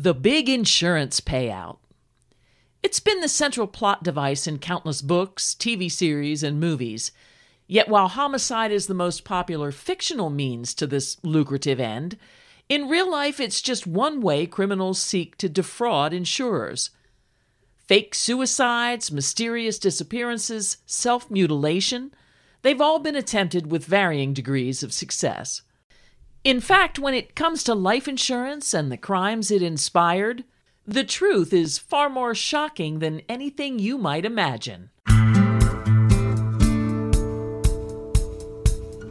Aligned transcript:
The 0.00 0.14
Big 0.14 0.48
Insurance 0.48 1.20
Payout. 1.20 1.78
It's 2.84 3.00
been 3.00 3.20
the 3.20 3.28
central 3.28 3.66
plot 3.66 4.04
device 4.04 4.46
in 4.46 4.60
countless 4.60 5.02
books, 5.02 5.56
TV 5.58 5.90
series, 5.90 6.44
and 6.44 6.60
movies. 6.60 7.10
Yet, 7.66 7.88
while 7.88 8.06
homicide 8.06 8.70
is 8.70 8.86
the 8.86 8.94
most 8.94 9.24
popular 9.24 9.72
fictional 9.72 10.30
means 10.30 10.72
to 10.74 10.86
this 10.86 11.16
lucrative 11.24 11.80
end, 11.80 12.16
in 12.68 12.88
real 12.88 13.10
life 13.10 13.40
it's 13.40 13.60
just 13.60 13.88
one 13.88 14.20
way 14.20 14.46
criminals 14.46 15.02
seek 15.02 15.36
to 15.38 15.48
defraud 15.48 16.12
insurers. 16.12 16.90
Fake 17.74 18.14
suicides, 18.14 19.10
mysterious 19.10 19.80
disappearances, 19.80 20.76
self 20.86 21.28
mutilation, 21.28 22.14
they've 22.62 22.80
all 22.80 23.00
been 23.00 23.16
attempted 23.16 23.68
with 23.68 23.84
varying 23.84 24.32
degrees 24.32 24.84
of 24.84 24.92
success. 24.92 25.62
In 26.44 26.60
fact, 26.60 26.98
when 26.98 27.14
it 27.14 27.34
comes 27.34 27.64
to 27.64 27.74
life 27.74 28.06
insurance 28.06 28.72
and 28.72 28.92
the 28.92 28.96
crimes 28.96 29.50
it 29.50 29.60
inspired, 29.60 30.44
the 30.86 31.04
truth 31.04 31.52
is 31.52 31.78
far 31.78 32.08
more 32.08 32.34
shocking 32.34 33.00
than 33.00 33.22
anything 33.28 33.78
you 33.78 33.98
might 33.98 34.24
imagine. 34.24 34.90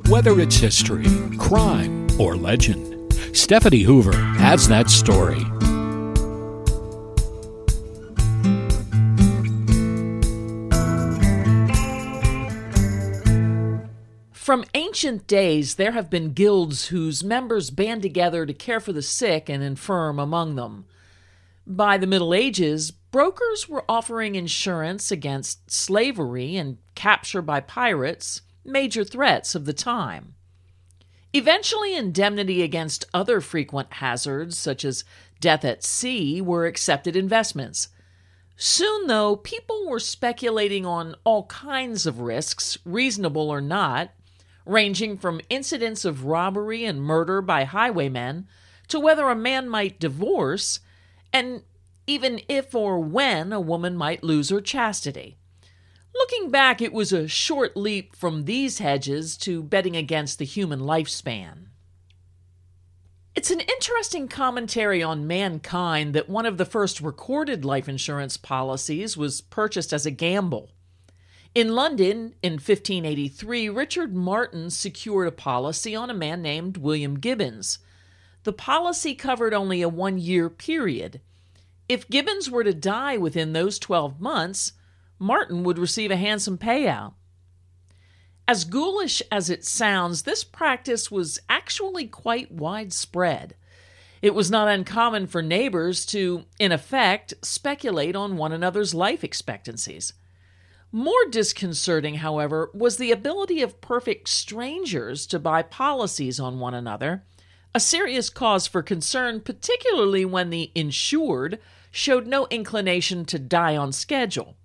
Whether 0.08 0.40
it's 0.40 0.56
history, 0.56 1.06
crime, 1.38 2.08
or 2.20 2.38
legend, 2.38 3.14
Stephanie 3.34 3.84
Hoover 3.84 4.16
has 4.16 4.70
that 4.70 4.90
story. 4.90 5.44
From 14.48 14.64
ancient 14.76 15.28
days, 15.28 15.76
there 15.76 15.92
have 15.92 16.10
been 16.10 16.32
guilds 16.32 16.88
whose 16.88 17.22
members 17.22 17.70
band 17.70 18.02
together 18.02 18.46
to 18.46 18.54
care 18.54 18.80
for 18.80 18.94
the 18.94 19.02
sick 19.02 19.50
and 19.50 19.62
infirm 19.62 20.20
among 20.20 20.56
them. 20.56 20.86
By 21.66 21.98
the 21.98 22.08
Middle 22.08 22.34
Ages, 22.34 22.92
brokers 22.92 23.68
were 23.68 23.84
offering 23.90 24.36
insurance 24.36 25.12
against 25.12 25.70
slavery 25.70 26.56
and 26.56 26.78
capture 26.96 27.42
by 27.42 27.60
pirates, 27.60 28.40
major 28.64 29.04
threats 29.04 29.54
of 29.54 29.66
the 29.66 29.74
time. 29.74 30.36
Eventually, 31.34 31.94
indemnity 31.94 32.62
against 32.64 33.04
other 33.14 33.42
frequent 33.42 33.96
hazards, 33.96 34.58
such 34.58 34.86
as 34.86 35.04
death 35.42 35.66
at 35.66 35.84
sea, 35.84 36.40
were 36.40 36.66
accepted 36.66 37.18
investments. 37.18 37.90
Soon, 38.56 39.08
though, 39.08 39.36
people 39.36 39.90
were 39.90 40.00
speculating 40.00 40.86
on 40.86 41.16
all 41.26 41.48
kinds 41.48 42.06
of 42.06 42.22
risks, 42.22 42.78
reasonable 42.86 43.50
or 43.50 43.60
not, 43.60 44.12
ranging 44.68 45.18
from 45.18 45.42
incidents 45.50 46.06
of 46.06 46.26
robbery 46.26 46.86
and 46.86 47.02
murder 47.02 47.42
by 47.42 47.64
highwaymen 47.64 48.48
to 48.88 49.00
whether 49.00 49.30
a 49.30 49.36
man 49.36 49.68
might 49.68 50.00
divorce, 50.00 50.80
and 51.34 51.64
even 52.06 52.42
if 52.48 52.74
or 52.74 53.00
when 53.00 53.52
a 53.52 53.60
woman 53.60 53.96
might 53.98 54.24
lose 54.24 54.50
her 54.50 54.62
chastity. 54.62 55.38
Looking 56.16 56.50
back, 56.50 56.82
it 56.82 56.94
was 56.94 57.14
a 57.14 57.28
short 57.28 57.78
leap 57.78 58.16
from 58.16 58.46
these 58.46 58.80
hedges 58.80 59.38
to 59.38 59.62
betting 59.62 59.96
against 59.96 60.40
the 60.40 60.46
human 60.46 60.80
lifespan. 60.80 61.68
It's 63.36 63.52
an 63.52 63.60
interesting 63.60 64.28
commentary 64.28 65.04
on 65.04 65.28
mankind 65.28 66.16
that 66.16 66.28
one 66.28 66.48
of 66.48 66.58
the 66.58 66.66
first 66.66 67.02
recorded 67.02 67.64
life 67.64 67.88
insurance 67.88 68.36
policies 68.36 69.16
was 69.16 69.42
purchased 69.42 69.94
as 69.94 70.08
a 70.08 70.12
gamble. 70.12 70.72
In 71.58 71.74
London 71.74 72.36
in 72.44 72.54
1583, 72.54 73.68
Richard 73.70 74.14
Martin 74.14 74.70
secured 74.70 75.28
a 75.28 75.32
policy 75.32 75.96
on 75.96 76.12
a 76.12 76.14
man 76.14 76.44
named 76.44 76.78
William 76.78 77.20
Gibbons. 77.20 77.80
The 78.44 78.54
policy 78.54 79.16
covered 79.16 79.56
only 79.56 79.82
a 79.82 79.90
one 79.90 80.20
year 80.20 80.52
period. 80.52 81.20
If 81.90 82.12
Gibbons 82.12 82.52
were 82.52 82.64
to 82.64 82.76
die 82.76 83.18
within 83.18 83.54
those 83.54 83.80
12 83.80 84.22
months, 84.22 84.74
Martin 85.18 85.64
would 85.64 85.80
receive 85.80 86.12
a 86.12 86.16
handsome 86.16 86.60
payout. 86.60 87.16
As 88.48 88.64
ghoulish 88.64 89.24
as 89.32 89.50
it 89.50 89.66
sounds, 89.66 90.22
this 90.22 90.44
practice 90.44 91.10
was 91.10 91.40
actually 91.50 92.06
quite 92.06 92.52
widespread. 92.52 93.56
It 94.22 94.36
was 94.36 94.52
not 94.52 94.68
uncommon 94.68 95.26
for 95.26 95.42
neighbors 95.42 96.06
to, 96.06 96.46
in 96.60 96.72
effect, 96.72 97.34
speculate 97.42 98.16
on 98.16 98.38
one 98.38 98.52
another's 98.52 98.94
life 98.94 99.24
expectancies. 99.24 100.14
More 100.92 101.26
disconcerting, 101.30 102.16
however, 102.16 102.72
was 102.74 102.98
the 102.98 103.12
ability 103.12 103.62
of 103.62 103.82
perfect 103.82 104.30
strangers 104.30 105.28
to 105.28 105.40
buy 105.40 105.62
policies 105.62 106.40
on 106.40 106.60
one 106.60 106.74
another, 106.74 107.24
a 107.76 107.80
serious 107.80 108.30
cause 108.30 108.68
for 108.68 108.82
concern, 108.82 109.42
particularly 109.42 110.24
when 110.24 110.50
the 110.50 110.72
insured 110.74 111.60
showed 111.92 112.26
no 112.26 112.48
inclination 112.48 113.26
to 113.26 113.38
die 113.38 113.76
on 113.76 113.92
schedule. 113.92 114.56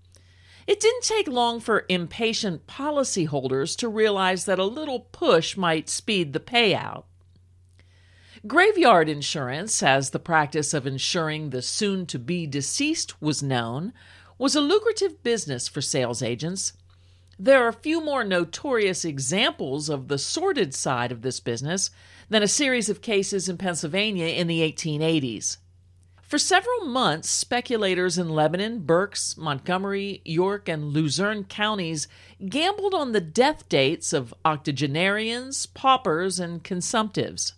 It 0.67 0.79
didn't 0.79 1.03
take 1.03 1.27
long 1.27 1.59
for 1.61 1.87
impatient 1.89 2.69
policyholders 2.69 3.77
to 3.79 3.89
realize 3.89 4.45
that 4.45 4.61
a 4.61 4.65
little 4.65 5.01
push 5.01 5.57
might 5.57 5.89
speed 5.89 6.33
the 6.33 6.41
payout. 6.41 7.05
Graveyard 8.47 9.09
insurance, 9.09 9.83
as 9.83 10.11
the 10.11 10.19
practice 10.19 10.73
of 10.73 10.87
insuring 10.87 11.51
the 11.51 11.63
soon 11.63 12.07
to 12.07 12.19
be 12.19 12.47
deceased 12.47 13.21
was 13.21 13.43
known, 13.43 13.93
was 14.43 14.57
a 14.57 14.61
lucrative 14.61 15.23
business 15.23 15.69
for 15.69 15.81
sales 15.81 16.21
agents. 16.21 16.73
There 17.39 17.63
are 17.63 17.71
few 17.71 18.05
more 18.05 18.25
notorious 18.25 19.05
examples 19.05 19.89
of 19.89 20.09
the 20.09 20.19
sordid 20.19 20.75
side 20.75 21.13
of 21.13 21.23
this 21.23 21.39
business 21.39 21.91
than 22.29 22.43
a 22.43 22.49
series 22.49 22.89
of 22.89 23.03
cases 23.03 23.49
in 23.49 23.57
Pennsylvania 23.57 24.27
in 24.27 24.49
the 24.49 24.61
1880s. 24.61 25.59
For 26.23 26.39
several 26.39 26.87
months, 26.87 27.31
speculators 27.31 28.19
in 28.19 28.31
Lebanon, 28.31 28.81
Berks, 28.81 29.37
Montgomery, 29.37 30.23
York, 30.25 30.69
and 30.69 30.87
Luzerne 30.87 31.45
counties 31.45 32.09
gambled 32.49 32.95
on 32.95 33.13
the 33.13 33.21
death 33.21 33.69
dates 33.69 34.13
of 34.13 34.35
octogenarians, 34.45 35.67
paupers, 35.67 36.41
and 36.41 36.65
consumptives. 36.65 37.53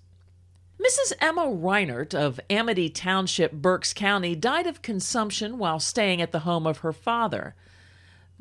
Mrs. 0.81 1.13
Emma 1.21 1.47
Reinert 1.47 2.15
of 2.15 2.41
Amity 2.51 2.91
Township, 2.91 3.53
Berks 3.53 3.93
County, 3.93 4.35
died 4.35 4.67
of 4.67 4.83
consumption 4.83 5.57
while 5.57 5.79
staying 5.79 6.21
at 6.21 6.33
the 6.33 6.41
home 6.41 6.67
of 6.67 6.79
her 6.79 6.93
father. 6.93 7.55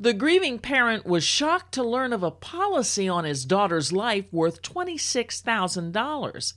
The 0.00 0.12
grieving 0.12 0.58
parent 0.58 1.06
was 1.06 1.22
shocked 1.22 1.72
to 1.74 1.84
learn 1.84 2.12
of 2.12 2.24
a 2.24 2.32
policy 2.32 3.08
on 3.08 3.24
his 3.24 3.44
daughter's 3.44 3.92
life 3.92 4.24
worth 4.32 4.62
$26,000. 4.62 6.52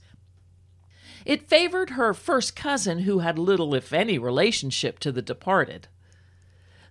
It 1.24 1.48
favored 1.48 1.90
her 1.90 2.12
first 2.12 2.56
cousin, 2.56 3.00
who 3.00 3.20
had 3.20 3.38
little, 3.38 3.74
if 3.74 3.92
any, 3.92 4.18
relationship 4.18 4.98
to 5.00 5.12
the 5.12 5.22
departed. 5.22 5.86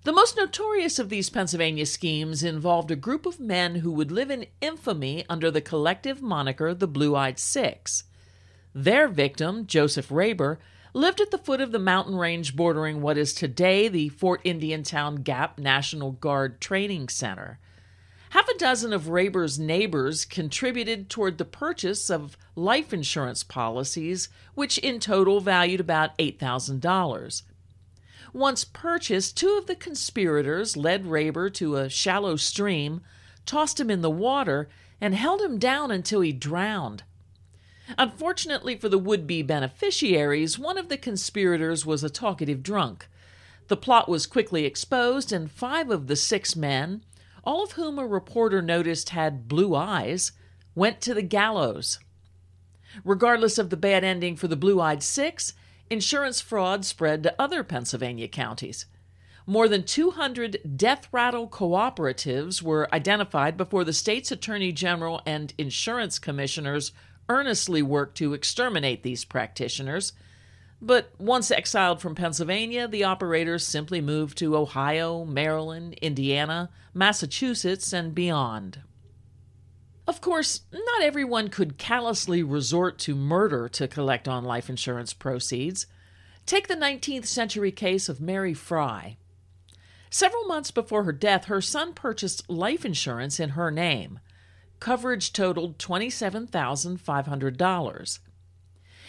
The 0.04 0.14
most 0.14 0.38
notorious 0.38 1.00
of 1.00 1.10
these 1.10 1.30
Pennsylvania 1.30 1.86
schemes 1.86 2.42
involved 2.42 2.92
a 2.92 2.96
group 2.96 3.26
of 3.26 3.42
men 3.42 3.76
who 3.76 3.92
would 3.92 4.12
live 4.12 4.32
in 4.32 4.46
infamy 4.62 5.26
under 5.28 5.52
the 5.52 5.60
collective 5.60 6.22
moniker 6.22 6.74
the 6.74 6.88
Blue 6.88 7.14
Eyed 7.14 7.40
Six. 7.40 8.06
Their 8.80 9.08
victim, 9.08 9.66
Joseph 9.66 10.10
Raber, 10.10 10.60
lived 10.94 11.20
at 11.20 11.32
the 11.32 11.40
foot 11.40 11.62
of 11.62 11.72
the 11.72 11.80
mountain 11.80 12.14
range 12.14 12.56
bordering 12.56 13.02
what 13.02 13.18
is 13.18 13.34
today 13.34 13.88
the 13.88 14.10
Fort 14.10 14.40
Indiantown 14.44 15.24
Gap 15.24 15.58
National 15.58 16.12
Guard 16.12 16.62
Training 16.62 17.10
Center. 17.10 17.58
Half 18.30 18.48
a 18.50 18.58
dozen 18.60 18.94
of 18.94 19.06
Raber's 19.06 19.58
neighbors 19.58 20.26
contributed 20.26 21.10
toward 21.10 21.40
the 21.40 21.44
purchase 21.44 22.12
of 22.12 22.38
life 22.56 22.94
insurance 22.94 23.42
policies, 23.44 24.30
which 24.54 24.78
in 24.78 25.00
total 25.00 25.42
valued 25.42 25.80
about 25.80 26.16
$8,000. 26.20 27.42
Once 28.32 28.64
purchased, 28.64 29.36
two 29.36 29.58
of 29.58 29.66
the 29.66 29.76
conspirators 29.76 30.78
led 30.78 31.06
Raber 31.06 31.52
to 31.56 31.78
a 31.78 31.90
shallow 31.90 32.36
stream, 32.36 33.02
tossed 33.44 33.80
him 33.80 33.90
in 33.90 34.04
the 34.04 34.12
water, 34.12 34.70
and 35.02 35.16
held 35.16 35.42
him 35.42 35.58
down 35.58 35.90
until 35.90 36.22
he 36.22 36.32
drowned. 36.32 37.02
Unfortunately 37.98 38.76
for 38.76 38.90
the 38.90 38.98
would 38.98 39.26
be 39.28 39.42
beneficiaries, 39.42 40.60
one 40.60 40.78
of 40.78 40.90
the 40.90 40.98
conspirators 40.98 41.86
was 41.86 42.04
a 42.04 42.10
talkative 42.10 42.64
drunk. 42.64 43.08
The 43.68 43.78
plot 43.78 44.10
was 44.10 44.28
quickly 44.28 44.66
exposed, 44.66 45.32
and 45.32 45.52
five 45.52 45.90
of 45.90 46.08
the 46.08 46.16
six 46.16 46.56
men, 46.56 47.04
all 47.44 47.64
of 47.64 47.74
whom 47.74 47.98
a 48.00 48.08
reporter 48.08 48.62
noticed 48.62 49.10
had 49.10 49.48
blue 49.48 49.76
eyes, 49.76 50.32
went 50.76 51.02
to 51.02 51.14
the 51.14 51.22
gallows. 51.22 52.00
Regardless 53.04 53.58
of 53.58 53.70
the 53.70 53.78
bad 53.78 54.04
ending 54.04 54.36
for 54.36 54.48
the 54.48 54.56
Blue 54.56 54.80
Eyed 54.80 55.04
Six, 55.04 55.54
insurance 55.90 56.42
fraud 56.42 56.86
spread 56.86 57.24
to 57.24 57.36
other 57.42 57.64
Pennsylvania 57.64 58.28
counties. 58.28 58.86
More 59.46 59.70
than 59.70 59.84
200 59.84 60.76
death 60.76 61.08
rattle 61.12 61.48
cooperatives 61.48 62.62
were 62.62 62.94
identified 62.94 63.56
before 63.56 63.86
the 63.86 63.94
state's 63.94 64.32
attorney 64.32 64.74
general 64.74 65.22
and 65.26 65.54
insurance 65.58 66.20
commissioners 66.20 66.92
earnestly 67.30 67.82
worked 67.82 68.18
to 68.18 68.34
exterminate 68.34 69.04
these 69.04 69.26
practitioners. 69.26 70.14
But 70.82 71.12
once 71.18 71.50
exiled 71.50 72.02
from 72.02 72.16
Pennsylvania, 72.16 72.88
the 72.88 73.04
operators 73.04 73.66
simply 73.66 74.00
moved 74.00 74.38
to 74.38 74.56
Ohio, 74.56 75.26
Maryland, 75.26 75.94
Indiana, 76.02 76.70
Massachusetts, 76.94 77.92
and 77.94 78.14
beyond. 78.14 78.82
Of 80.08 80.22
course, 80.22 80.62
not 80.72 81.02
everyone 81.02 81.50
could 81.50 81.78
callously 81.78 82.42
resort 82.44 82.98
to 83.00 83.16
murder 83.16 83.68
to 83.70 83.88
collect 83.88 84.28
on 84.28 84.46
life 84.46 84.70
insurance 84.70 85.14
proceeds. 85.14 85.86
Take 86.46 86.68
the 86.68 86.76
19th 86.76 87.26
century 87.26 87.74
case 87.74 88.08
of 88.08 88.22
Mary 88.22 88.54
Fry. 88.54 89.18
Several 90.10 90.46
months 90.46 90.72
before 90.72 91.04
her 91.04 91.12
death, 91.12 91.46
her 91.46 91.60
son 91.60 91.94
purchased 91.94 92.50
life 92.50 92.86
insurance 92.86 93.38
in 93.40 93.50
her 93.50 93.70
name. 93.70 94.20
Coverage 94.80 95.34
totaled 95.34 95.78
$27,500. 95.78 98.20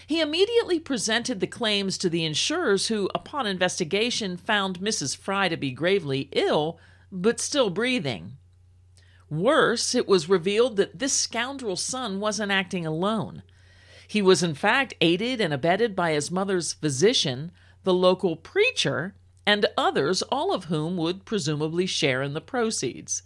He 0.06 0.20
immediately 0.22 0.80
presented 0.80 1.40
the 1.40 1.46
claims 1.46 1.98
to 1.98 2.08
the 2.08 2.24
insurers, 2.24 2.88
who, 2.88 3.10
upon 3.14 3.46
investigation, 3.46 4.38
found 4.38 4.80
Mrs. 4.80 5.14
Fry 5.14 5.48
to 5.48 5.56
be 5.56 5.70
gravely 5.70 6.30
ill, 6.32 6.78
but 7.12 7.40
still 7.40 7.68
breathing. 7.68 8.38
Worse, 9.28 9.94
it 9.94 10.08
was 10.08 10.28
revealed 10.28 10.76
that 10.76 10.98
this 10.98 11.12
scoundrel's 11.12 11.82
son 11.82 12.20
wasn't 12.20 12.50
acting 12.50 12.86
alone. 12.86 13.42
He 14.06 14.22
was, 14.22 14.42
in 14.42 14.54
fact, 14.54 14.94
aided 15.02 15.42
and 15.42 15.52
abetted 15.52 15.94
by 15.94 16.12
his 16.12 16.30
mother's 16.30 16.72
physician, 16.72 17.52
the 17.84 17.92
local 17.92 18.36
preacher, 18.36 19.14
and 19.44 19.66
others, 19.76 20.22
all 20.22 20.54
of 20.54 20.64
whom 20.64 20.96
would 20.96 21.26
presumably 21.26 21.84
share 21.84 22.22
in 22.22 22.32
the 22.32 22.40
proceeds. 22.40 23.24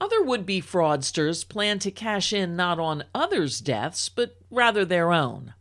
Other 0.00 0.22
would 0.22 0.44
be 0.44 0.60
fraudsters 0.60 1.48
planned 1.48 1.80
to 1.82 1.90
cash 1.90 2.32
in 2.32 2.56
not 2.56 2.78
on 2.78 3.04
others' 3.14 3.60
deaths, 3.60 4.08
but 4.08 4.36
rather 4.50 4.84
their 4.84 5.12
own. 5.12 5.54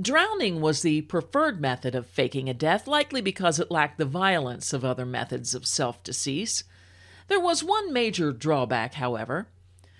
Drowning 0.00 0.60
was 0.60 0.82
the 0.82 1.02
preferred 1.02 1.60
method 1.60 1.94
of 1.94 2.06
faking 2.06 2.48
a 2.48 2.54
death, 2.54 2.86
likely 2.86 3.20
because 3.20 3.60
it 3.60 3.70
lacked 3.70 3.98
the 3.98 4.04
violence 4.04 4.72
of 4.72 4.84
other 4.84 5.04
methods 5.04 5.54
of 5.54 5.66
self 5.66 6.02
decease. 6.02 6.64
There 7.28 7.40
was 7.40 7.62
one 7.62 7.92
major 7.92 8.32
drawback, 8.32 8.94
however. 8.94 9.48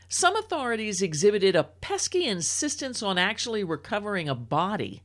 Some 0.08 0.36
authorities 0.36 1.00
exhibited 1.00 1.54
a 1.56 1.64
pesky 1.64 2.26
insistence 2.26 3.02
on 3.02 3.18
actually 3.18 3.64
recovering 3.64 4.28
a 4.28 4.34
body. 4.34 5.02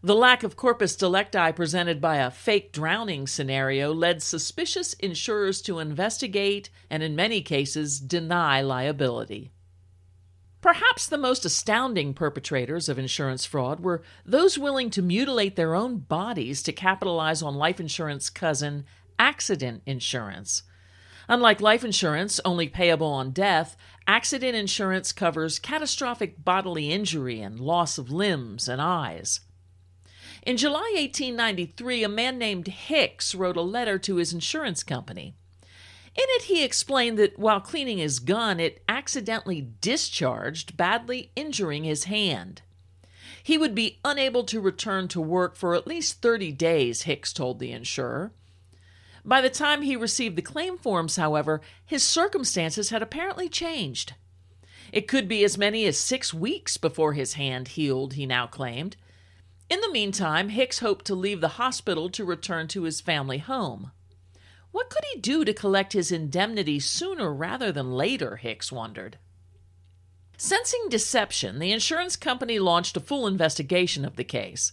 The 0.00 0.14
lack 0.14 0.44
of 0.44 0.54
corpus 0.54 0.94
delicti 0.94 1.52
presented 1.52 2.00
by 2.00 2.16
a 2.16 2.30
fake 2.30 2.72
drowning 2.72 3.26
scenario 3.26 3.92
led 3.92 4.22
suspicious 4.22 4.92
insurers 4.94 5.60
to 5.62 5.80
investigate 5.80 6.70
and, 6.88 7.02
in 7.02 7.16
many 7.16 7.42
cases, 7.42 7.98
deny 7.98 8.60
liability. 8.60 9.50
Perhaps 10.60 11.06
the 11.06 11.18
most 11.18 11.44
astounding 11.44 12.14
perpetrators 12.14 12.88
of 12.88 12.98
insurance 12.98 13.44
fraud 13.44 13.80
were 13.80 14.02
those 14.24 14.56
willing 14.56 14.90
to 14.90 15.02
mutilate 15.02 15.56
their 15.56 15.74
own 15.74 15.98
bodies 15.98 16.62
to 16.64 16.72
capitalize 16.72 17.42
on 17.42 17.54
life 17.54 17.80
insurance 17.80 18.30
cousin 18.30 18.84
accident 19.18 19.82
insurance. 19.84 20.62
Unlike 21.28 21.60
life 21.60 21.84
insurance, 21.84 22.40
only 22.44 22.68
payable 22.68 23.08
on 23.08 23.32
death, 23.32 23.76
accident 24.06 24.56
insurance 24.56 25.12
covers 25.12 25.58
catastrophic 25.58 26.44
bodily 26.44 26.92
injury 26.92 27.40
and 27.40 27.60
loss 27.60 27.98
of 27.98 28.10
limbs 28.10 28.68
and 28.68 28.80
eyes. 28.80 29.40
In 30.48 30.56
July 30.56 30.94
1893, 30.96 32.04
a 32.04 32.08
man 32.08 32.38
named 32.38 32.68
Hicks 32.68 33.34
wrote 33.34 33.58
a 33.58 33.60
letter 33.60 33.98
to 33.98 34.16
his 34.16 34.32
insurance 34.32 34.82
company. 34.82 35.34
In 35.62 36.24
it, 36.24 36.44
he 36.44 36.64
explained 36.64 37.18
that 37.18 37.38
while 37.38 37.60
cleaning 37.60 37.98
his 37.98 38.18
gun, 38.18 38.58
it 38.58 38.82
accidentally 38.88 39.68
discharged, 39.82 40.74
badly 40.74 41.32
injuring 41.36 41.84
his 41.84 42.04
hand. 42.04 42.62
He 43.42 43.58
would 43.58 43.74
be 43.74 43.98
unable 44.06 44.42
to 44.44 44.58
return 44.58 45.06
to 45.08 45.20
work 45.20 45.54
for 45.54 45.74
at 45.74 45.86
least 45.86 46.22
30 46.22 46.52
days, 46.52 47.02
Hicks 47.02 47.34
told 47.34 47.58
the 47.58 47.72
insurer. 47.72 48.32
By 49.26 49.42
the 49.42 49.50
time 49.50 49.82
he 49.82 49.96
received 49.96 50.36
the 50.36 50.40
claim 50.40 50.78
forms, 50.78 51.16
however, 51.16 51.60
his 51.84 52.02
circumstances 52.02 52.88
had 52.88 53.02
apparently 53.02 53.50
changed. 53.50 54.14
It 54.92 55.08
could 55.08 55.28
be 55.28 55.44
as 55.44 55.58
many 55.58 55.84
as 55.84 55.98
six 55.98 56.32
weeks 56.32 56.78
before 56.78 57.12
his 57.12 57.34
hand 57.34 57.68
healed, 57.68 58.14
he 58.14 58.24
now 58.24 58.46
claimed. 58.46 58.96
In 59.70 59.80
the 59.82 59.90
meantime, 59.90 60.48
Hicks 60.48 60.78
hoped 60.78 61.04
to 61.06 61.14
leave 61.14 61.40
the 61.40 61.48
hospital 61.48 62.08
to 62.10 62.24
return 62.24 62.68
to 62.68 62.84
his 62.84 63.00
family 63.00 63.38
home. 63.38 63.90
What 64.70 64.88
could 64.88 65.04
he 65.12 65.20
do 65.20 65.44
to 65.44 65.52
collect 65.52 65.92
his 65.92 66.10
indemnity 66.10 66.80
sooner 66.80 67.32
rather 67.32 67.70
than 67.70 67.92
later? 67.92 68.36
Hicks 68.36 68.72
wondered. 68.72 69.18
Sensing 70.38 70.86
deception, 70.88 71.58
the 71.58 71.72
insurance 71.72 72.16
company 72.16 72.58
launched 72.58 72.96
a 72.96 73.00
full 73.00 73.26
investigation 73.26 74.04
of 74.04 74.16
the 74.16 74.24
case. 74.24 74.72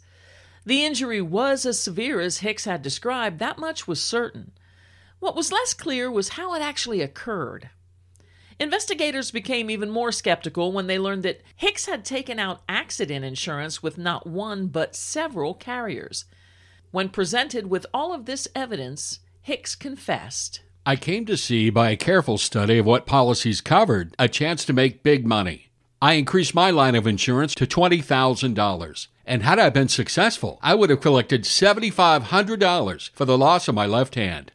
The 0.66 0.86
injury 0.86 1.22
was 1.22 1.66
as 1.66 1.80
severe 1.80 2.22
as 2.22 2.38
Hicks 2.38 2.66
had 2.66 2.82
described, 2.82 3.40
that 3.40 3.58
much 3.58 3.88
was 3.88 4.02
certain. 4.02 4.52
What 5.20 5.36
was 5.36 5.52
less 5.52 5.74
clear 5.74 6.10
was 6.10 6.30
how 6.30 6.54
it 6.54 6.62
actually 6.62 7.02
occurred. 7.02 7.70
Investigators 8.60 9.32
became 9.32 9.70
even 9.70 9.90
more 9.90 10.14
skeptical 10.14 10.72
when 10.72 10.88
they 10.88 10.98
learned 10.98 11.24
that 11.24 11.42
Hicks 11.58 11.88
had 11.88 12.06
taken 12.06 12.40
out 12.40 12.62
accident 12.70 13.26
insurance 13.26 13.84
with 13.84 13.98
not 13.98 14.26
one 14.26 14.68
but 14.68 14.96
several 14.96 15.54
carriers. 15.54 16.24
When 16.92 17.10
presented 17.10 17.70
with 17.70 17.86
all 17.94 18.14
of 18.14 18.26
this 18.26 18.48
evidence, 18.56 19.20
Hicks 19.42 19.76
confessed. 19.76 20.62
I 20.86 20.96
came 20.96 21.26
to 21.26 21.36
see, 21.36 21.70
by 21.70 21.90
a 21.90 21.98
careful 21.98 22.38
study 22.38 22.78
of 22.78 22.86
what 22.86 23.06
policies 23.06 23.60
covered, 23.60 24.16
a 24.18 24.30
chance 24.30 24.64
to 24.66 24.74
make 24.74 25.04
big 25.04 25.26
money. 25.26 25.70
I 26.02 26.14
increased 26.14 26.56
my 26.56 26.70
line 26.70 26.96
of 26.96 27.08
insurance 27.08 27.56
to 27.56 27.68
$20,000. 27.68 29.08
And 29.26 29.44
had 29.44 29.60
I 29.60 29.70
been 29.70 29.90
successful, 29.90 30.60
I 30.62 30.76
would 30.76 30.90
have 30.92 31.02
collected 31.02 31.44
$7,500 31.44 33.10
for 33.10 33.26
the 33.26 33.38
loss 33.38 33.68
of 33.68 33.76
my 33.76 33.86
left 33.86 34.16
hand. 34.16 34.52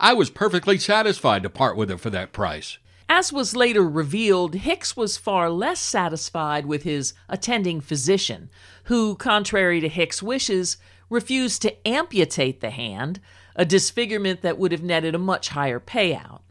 I 0.00 0.12
was 0.12 0.28
perfectly 0.28 0.76
satisfied 0.76 1.44
to 1.44 1.50
part 1.50 1.76
with 1.76 1.90
it 1.90 2.00
for 2.00 2.10
that 2.10 2.32
price. 2.32 2.78
As 3.08 3.32
was 3.32 3.56
later 3.56 3.88
revealed, 3.88 4.54
Hicks 4.54 4.94
was 4.96 5.16
far 5.16 5.48
less 5.48 5.80
satisfied 5.80 6.66
with 6.66 6.82
his 6.82 7.14
attending 7.28 7.80
physician, 7.80 8.50
who, 8.84 9.16
contrary 9.16 9.80
to 9.80 9.88
Hicks' 9.88 10.22
wishes, 10.22 10.76
refused 11.08 11.62
to 11.62 11.88
amputate 11.88 12.60
the 12.60 12.70
hand, 12.70 13.18
a 13.56 13.64
disfigurement 13.64 14.42
that 14.42 14.58
would 14.58 14.72
have 14.72 14.82
netted 14.82 15.14
a 15.14 15.18
much 15.18 15.48
higher 15.48 15.80
payout. 15.80 16.42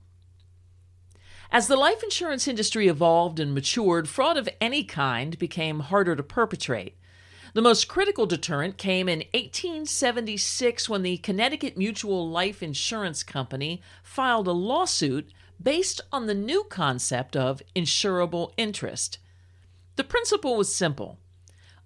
As 1.51 1.67
the 1.67 1.77
life 1.77 2.03
insurance 2.03 2.47
industry 2.47 2.87
evolved 2.87 3.39
and 3.39 3.53
matured, 3.53 4.09
fraud 4.09 4.35
of 4.35 4.49
any 4.59 4.83
kind 4.83 5.37
became 5.37 5.81
harder 5.81 6.15
to 6.15 6.23
perpetrate. 6.23 6.97
The 7.53 7.61
most 7.61 7.87
critical 7.87 8.25
deterrent 8.25 8.77
came 8.77 9.07
in 9.07 9.19
1876 9.33 10.89
when 10.89 11.03
the 11.03 11.17
Connecticut 11.17 11.77
Mutual 11.77 12.29
Life 12.29 12.61
Insurance 12.61 13.23
Company 13.23 13.81
filed 14.03 14.47
a 14.47 14.51
lawsuit 14.51 15.31
based 15.61 16.01
on 16.11 16.27
the 16.27 16.33
new 16.33 16.63
concept 16.63 17.35
of 17.35 17.61
insurable 17.75 18.51
interest. 18.57 19.17
The 19.95 20.03
principle 20.03 20.55
was 20.55 20.73
simple. 20.73 21.17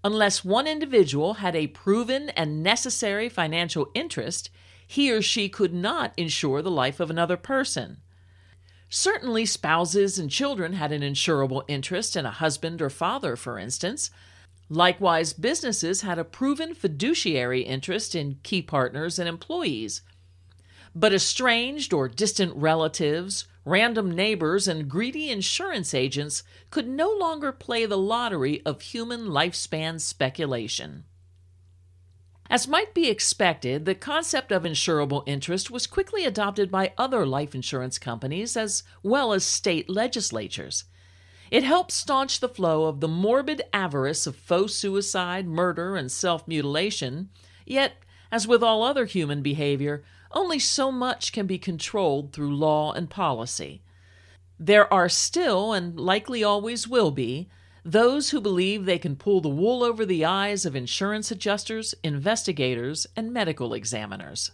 Unless 0.03 0.44
one 0.44 0.68
individual 0.68 1.35
had 1.35 1.56
a 1.56 1.68
proven 1.68 2.29
and 2.31 2.63
necessary 2.63 3.29
financial 3.29 3.89
interest, 3.94 4.50
he 4.86 5.12
or 5.12 5.22
she 5.22 5.48
could 5.48 5.74
not 5.74 6.13
insure 6.17 6.62
the 6.62 6.72
life 6.72 7.00
of 7.00 7.10
another 7.10 7.38
person. 7.38 7.98
Certainly, 8.89 9.45
spouses 9.45 10.19
and 10.19 10.29
children 10.29 10.74
had 10.74 10.91
an 10.91 11.01
insurable 11.01 11.63
interest 11.69 12.17
in 12.17 12.25
a 12.25 12.31
husband 12.31 12.81
or 12.81 12.89
father, 12.89 13.38
for 13.38 13.57
instance. 13.57 14.10
Likewise, 14.67 15.31
businesses 15.31 16.01
had 16.01 16.19
a 16.19 16.25
proven 16.25 16.74
fiduciary 16.74 17.62
interest 17.62 18.15
in 18.15 18.39
key 18.43 18.62
partners 18.62 19.17
and 19.17 19.29
employees. 19.29 20.01
But 20.93 21.13
estranged 21.13 21.93
or 21.93 22.10
distant 22.10 22.53
relatives, 22.55 23.45
random 23.65 24.12
neighbors, 24.12 24.68
and 24.68 24.89
greedy 24.89 25.30
insurance 25.30 25.94
agents 25.94 26.44
could 26.70 26.88
no 26.88 27.12
longer 27.12 27.51
play 27.51 27.86
the 27.86 27.98
lottery 27.98 28.62
of 28.65 28.82
human 28.82 29.27
lifespan 29.27 30.00
speculation. 30.00 31.03
As 32.50 32.68
might 32.68 32.94
be 32.94 33.08
expected, 33.08 33.86
the 33.86 33.96
concept 33.96 34.51
of 34.51 34.63
insurable 34.63 35.24
interest 35.25 35.72
was 35.72 35.88
quickly 35.88 36.25
adopted 36.25 36.70
by 36.70 36.91
other 36.98 37.25
life 37.25 37.56
insurance 37.56 37.98
companies 37.98 38.58
as 38.58 38.84
well 39.01 39.32
as 39.32 39.46
state 39.46 39.89
legislatures. 39.89 40.84
It 41.50 41.63
helped 41.63 41.91
staunch 41.91 42.39
the 42.39 42.50
flow 42.50 42.86
of 42.86 43.00
the 43.00 43.08
morbid 43.08 43.62
avarice 43.72 44.27
of 44.27 44.36
faux 44.36 44.74
suicide, 44.74 45.48
murder, 45.48 45.96
and 45.96 46.12
self 46.12 46.46
mutilation, 46.46 47.30
yet, 47.65 47.94
as 48.32 48.48
with 48.48 48.63
all 48.63 48.84
other 48.84 49.06
human 49.06 49.41
behavior, 49.41 50.03
only 50.33 50.59
so 50.59 50.91
much 50.91 51.31
can 51.31 51.47
be 51.47 51.57
controlled 51.57 52.33
through 52.33 52.55
law 52.55 52.93
and 52.93 53.09
policy. 53.09 53.81
There 54.59 54.91
are 54.93 55.09
still, 55.09 55.73
and 55.73 56.00
likely 56.00 56.43
always 56.43 56.88
will 56.88 57.11
be, 57.11 57.50
those 57.83 58.29
who 58.29 58.39
believe 58.39 58.85
they 58.85 59.00
can 59.00 59.15
pull 59.15 59.41
the 59.41 59.50
wool 59.50 59.83
over 59.83 60.05
the 60.05 60.23
eyes 60.23 60.65
of 60.65 60.75
insurance 60.75 61.31
adjusters, 61.31 61.95
investigators, 62.03 63.07
and 63.15 63.33
medical 63.33 63.73
examiners. 63.73 64.51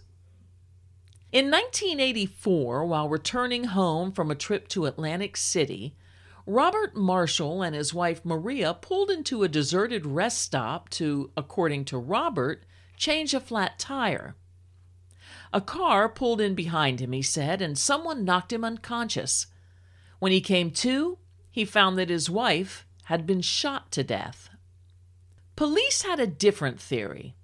In 1.30 1.50
1984, 1.50 2.86
while 2.86 3.08
returning 3.08 3.64
home 3.64 4.12
from 4.12 4.30
a 4.30 4.34
trip 4.34 4.66
to 4.68 4.86
Atlantic 4.86 5.36
City, 5.36 5.94
Robert 6.46 6.96
Marshall 6.96 7.62
and 7.62 7.76
his 7.76 7.92
wife 7.92 8.24
Maria 8.24 8.72
pulled 8.72 9.10
into 9.10 9.42
a 9.42 9.48
deserted 9.48 10.06
rest 10.06 10.40
stop 10.40 10.88
to, 10.88 11.30
according 11.36 11.84
to 11.84 11.98
Robert, 11.98 12.64
change 12.96 13.34
a 13.34 13.40
flat 13.40 13.78
tire. 13.78 14.34
A 15.52 15.60
car 15.60 16.08
pulled 16.08 16.40
in 16.40 16.54
behind 16.54 17.00
him, 17.00 17.12
he 17.12 17.22
said, 17.22 17.62
and 17.62 17.78
someone 17.78 18.24
knocked 18.24 18.52
him 18.52 18.64
unconscious. 18.64 19.46
When 20.18 20.32
he 20.32 20.40
came 20.40 20.70
to, 20.72 21.18
he 21.50 21.64
found 21.64 21.98
that 21.98 22.10
his 22.10 22.28
wife 22.28 22.86
had 23.04 23.26
been 23.26 23.40
shot 23.40 23.90
to 23.92 24.04
death. 24.04 24.50
Police 25.56 26.02
had 26.02 26.20
a 26.20 26.26
different 26.26 26.80
theory. 26.80 27.34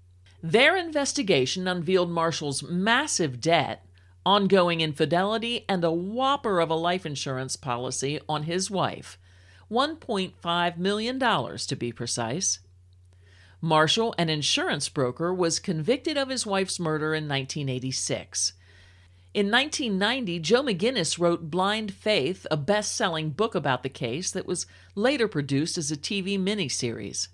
Their 0.42 0.76
investigation 0.76 1.66
unveiled 1.66 2.10
Marshall's 2.10 2.62
massive 2.62 3.40
debt, 3.40 3.86
ongoing 4.26 4.82
infidelity, 4.82 5.64
and 5.68 5.82
a 5.82 5.90
whopper 5.90 6.60
of 6.60 6.70
a 6.70 6.74
life 6.74 7.06
insurance 7.06 7.56
policy 7.56 8.20
on 8.28 8.42
his 8.44 8.70
wife 8.70 9.18
$1.5 9.70 10.76
million 10.76 11.18
to 11.18 11.76
be 11.76 11.92
precise. 11.92 12.58
Marshall, 13.64 14.14
an 14.18 14.28
insurance 14.28 14.90
broker, 14.90 15.32
was 15.32 15.58
convicted 15.58 16.18
of 16.18 16.28
his 16.28 16.44
wife's 16.44 16.78
murder 16.78 17.14
in 17.14 17.24
1986. 17.24 18.52
In 19.32 19.50
1990, 19.50 20.38
Joe 20.40 20.62
McGinniss 20.62 21.18
wrote 21.18 21.50
Blind 21.50 21.94
Faith, 21.94 22.46
a 22.50 22.58
best 22.58 22.94
selling 22.94 23.30
book 23.30 23.54
about 23.54 23.82
the 23.82 23.88
case 23.88 24.30
that 24.32 24.44
was 24.44 24.66
later 24.94 25.26
produced 25.26 25.78
as 25.78 25.90
a 25.90 25.96
TV 25.96 26.38
miniseries. 26.38 27.28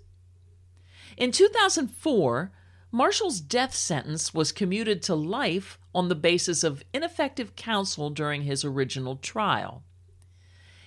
In 1.16 1.32
2004, 1.32 2.52
Marshall's 2.92 3.40
death 3.40 3.74
sentence 3.74 4.32
was 4.32 4.52
commuted 4.52 5.02
to 5.02 5.16
life 5.16 5.80
on 5.92 6.08
the 6.08 6.14
basis 6.14 6.62
of 6.62 6.84
ineffective 6.94 7.56
counsel 7.56 8.08
during 8.08 8.42
his 8.42 8.64
original 8.64 9.16
trial. 9.16 9.82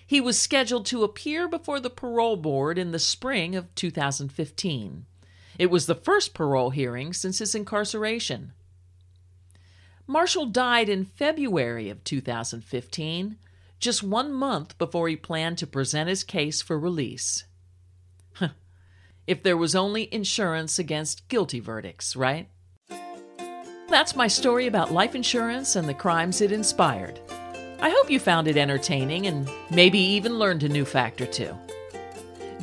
He 0.08 0.22
was 0.22 0.40
scheduled 0.40 0.86
to 0.86 1.04
appear 1.04 1.50
before 1.50 1.82
the 1.82 1.90
parole 1.90 2.38
board 2.38 2.78
in 2.78 2.92
the 2.94 2.98
spring 2.98 3.58
of 3.58 3.76
2015. 3.76 5.06
It 5.57 5.69
was 5.69 5.86
the 5.86 5.95
first 5.95 6.33
parole 6.33 6.72
hearing 6.72 7.13
since 7.13 7.39
his 7.39 7.55
incarceration. 7.55 8.53
Marshall 10.07 10.48
died 10.48 10.89
in 10.89 11.05
February 11.05 11.89
of 11.89 12.03
2015, 12.03 13.38
just 13.79 14.03
one 14.03 14.33
month 14.33 14.77
before 14.77 15.07
he 15.07 15.15
planned 15.15 15.57
to 15.60 15.67
present 15.67 16.10
his 16.10 16.24
case 16.24 16.62
for 16.62 16.77
release. 16.77 17.45
if 19.27 19.43
there 19.43 19.57
was 19.57 19.75
only 19.75 20.13
insurance 20.13 20.79
against 20.79 21.27
guilty 21.29 21.60
verdicts, 21.60 22.15
right? 22.15 22.50
That's 23.89 24.15
my 24.15 24.27
story 24.27 24.67
about 24.67 24.91
life 24.91 25.13
insurance 25.15 25.75
and 25.75 25.88
the 25.88 25.93
crimes 25.93 26.41
it 26.41 26.51
inspired. 26.51 27.19
I 27.79 27.89
hope 27.89 28.10
you 28.10 28.19
found 28.19 28.48
it 28.48 28.57
entertaining 28.57 29.27
and 29.27 29.50
maybe 29.69 30.00
even 30.00 30.39
learned 30.39 30.63
a 30.63 30.69
new 30.69 30.86
fact 30.86 31.22
or 31.22 31.27
two. 31.27 31.55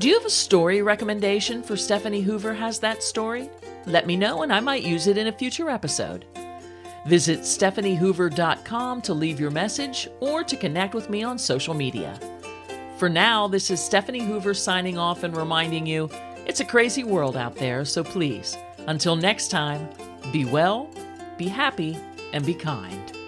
Do 0.00 0.08
you 0.08 0.14
have 0.14 0.24
a 0.24 0.30
story 0.30 0.80
recommendation 0.80 1.62
for 1.62 1.76
Stephanie 1.76 2.22
Hoover 2.22 2.54
Has 2.54 2.78
That 2.78 3.02
Story? 3.02 3.50
Let 3.84 4.06
me 4.06 4.16
know 4.16 4.40
and 4.40 4.50
I 4.50 4.58
might 4.58 4.82
use 4.82 5.06
it 5.06 5.18
in 5.18 5.26
a 5.26 5.32
future 5.32 5.68
episode. 5.68 6.24
Visit 7.06 7.40
StephanieHoover.com 7.40 9.02
to 9.02 9.12
leave 9.12 9.38
your 9.38 9.50
message 9.50 10.08
or 10.20 10.42
to 10.42 10.56
connect 10.56 10.94
with 10.94 11.10
me 11.10 11.22
on 11.22 11.38
social 11.38 11.74
media. 11.74 12.18
For 12.96 13.10
now, 13.10 13.46
this 13.46 13.70
is 13.70 13.78
Stephanie 13.78 14.24
Hoover 14.24 14.54
signing 14.54 14.96
off 14.96 15.22
and 15.22 15.36
reminding 15.36 15.84
you 15.84 16.08
it's 16.46 16.60
a 16.60 16.64
crazy 16.64 17.04
world 17.04 17.36
out 17.36 17.56
there, 17.56 17.84
so 17.84 18.02
please, 18.02 18.56
until 18.86 19.16
next 19.16 19.48
time, 19.48 19.86
be 20.32 20.46
well, 20.46 20.88
be 21.36 21.46
happy, 21.46 21.98
and 22.32 22.46
be 22.46 22.54
kind. 22.54 23.19